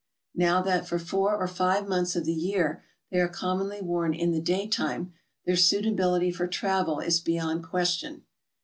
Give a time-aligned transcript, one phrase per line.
[0.33, 4.31] Now that for four or five months of the year they are commonly worn in
[4.31, 5.13] the day time,
[5.45, 8.23] their suitability for travel is beyond question.